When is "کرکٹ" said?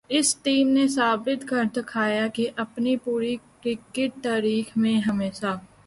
3.61-4.23